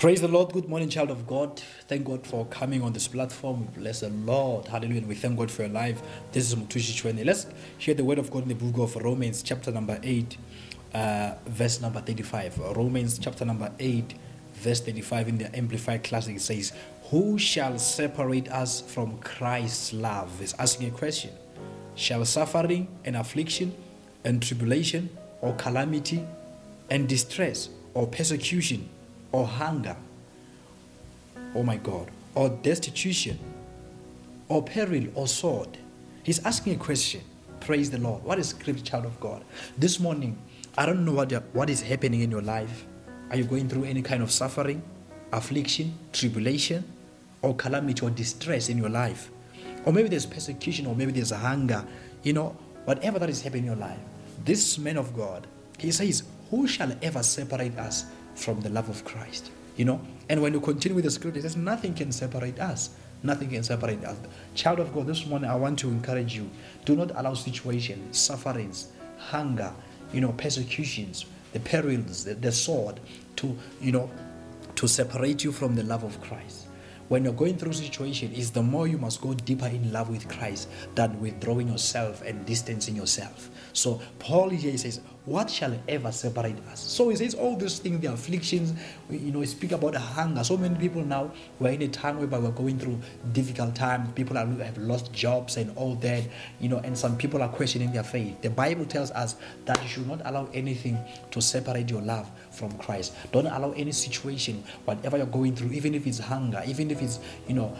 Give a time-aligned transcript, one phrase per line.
[0.00, 0.54] Praise the Lord.
[0.54, 1.60] Good morning, child of God.
[1.86, 3.60] Thank God for coming on this platform.
[3.60, 4.66] We bless the Lord.
[4.66, 5.00] Hallelujah.
[5.00, 6.00] And we thank God for your life.
[6.32, 7.22] This is Mothushi Chuene.
[7.22, 7.44] Let's
[7.76, 10.38] hear the word of God in the book of Romans, chapter number 8,
[10.94, 12.60] uh, verse number 35.
[12.78, 14.14] Romans, chapter number 8,
[14.54, 16.72] verse 35 in the Amplified Classic it says,
[17.10, 20.40] Who shall separate us from Christ's love?
[20.40, 21.32] It's asking a question.
[21.94, 23.74] Shall suffering and affliction
[24.24, 25.10] and tribulation
[25.42, 26.26] or calamity
[26.88, 28.88] and distress or persecution
[29.32, 29.96] or hunger,
[31.54, 33.38] oh my God, or destitution,
[34.48, 35.78] or peril, or sword.
[36.22, 37.22] He's asking a question.
[37.60, 38.24] Praise the Lord.
[38.24, 39.44] What is scripture, child of God?
[39.78, 40.38] This morning,
[40.76, 42.84] I don't know what, what is happening in your life.
[43.30, 44.82] Are you going through any kind of suffering,
[45.32, 46.84] affliction, tribulation,
[47.42, 49.30] or calamity or distress in your life?
[49.84, 51.84] Or maybe there's persecution, or maybe there's hunger.
[52.22, 53.98] You know, whatever that is happening in your life.
[54.44, 55.46] This man of God,
[55.78, 58.06] he says, Who shall ever separate us
[58.40, 59.50] from the love of Christ.
[59.76, 62.90] You know, and when you continue with the scripture, says nothing can separate us.
[63.22, 64.16] Nothing can separate us.
[64.54, 66.50] Child of God, this morning I want to encourage you.
[66.84, 69.72] Do not allow situations, sufferings, hunger,
[70.12, 73.00] you know, persecutions, the perils, the, the sword
[73.36, 74.10] to, you know,
[74.76, 76.66] to separate you from the love of Christ
[77.10, 80.28] when you're going through situation is the more you must go deeper in love with
[80.28, 83.50] Christ than withdrawing yourself and distancing yourself.
[83.72, 86.80] So Paul here says, What shall ever separate us?
[86.80, 88.72] So he says all these things, the afflictions,
[89.10, 90.42] you know, speak about hunger.
[90.42, 92.98] So many people now we're in a time whereby we're going through
[93.32, 94.08] difficult times.
[94.14, 96.24] People are, have lost jobs and all that,
[96.58, 98.40] you know, and some people are questioning their faith.
[98.40, 100.98] The Bible tells us that you should not allow anything
[101.32, 103.12] to separate your love from Christ.
[103.30, 107.20] Don't allow any situation, whatever you're going through, even if it's hunger, even if it's,
[107.46, 107.76] you know,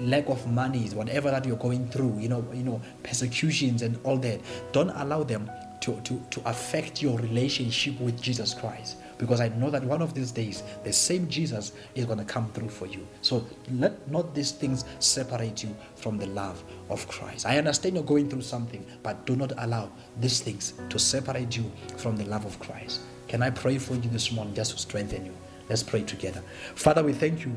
[0.00, 4.16] lack of money, whatever that you're going through, you know, you know, persecutions and all
[4.18, 4.40] that.
[4.72, 5.48] Don't allow them
[5.88, 8.98] to, to, to affect your relationship with Jesus Christ.
[9.16, 12.50] Because I know that one of these days, the same Jesus is going to come
[12.52, 13.06] through for you.
[13.22, 17.46] So let not these things separate you from the love of Christ.
[17.46, 19.90] I understand you're going through something, but do not allow
[20.20, 23.00] these things to separate you from the love of Christ.
[23.26, 25.34] Can I pray for you this morning just to strengthen you?
[25.68, 26.42] Let's pray together.
[26.74, 27.56] Father, we thank you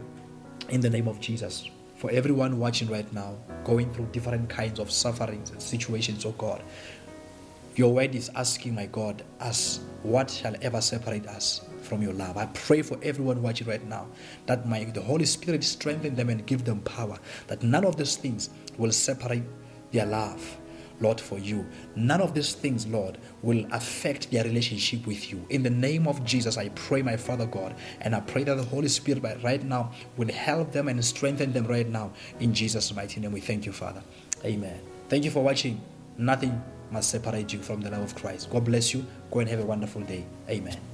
[0.69, 4.89] in the name of Jesus for everyone watching right now, going through different kinds of
[4.89, 6.63] sufferings and situations, oh God.
[7.75, 12.37] Your word is asking, my God, us, what shall ever separate us from your love?
[12.37, 14.07] I pray for everyone watching right now
[14.45, 17.17] that my the Holy Spirit strengthen them and give them power,
[17.47, 19.43] that none of these things will separate
[19.91, 20.57] their love
[21.01, 21.67] Lord, for you.
[21.95, 25.45] None of these things, Lord, will affect their relationship with you.
[25.49, 28.63] In the name of Jesus, I pray, my Father God, and I pray that the
[28.63, 32.13] Holy Spirit right now will help them and strengthen them right now.
[32.39, 34.03] In Jesus' mighty name, we thank you, Father.
[34.45, 34.79] Amen.
[35.09, 35.81] Thank you for watching.
[36.17, 38.49] Nothing must separate you from the love of Christ.
[38.49, 39.05] God bless you.
[39.31, 40.25] Go and have a wonderful day.
[40.49, 40.90] Amen.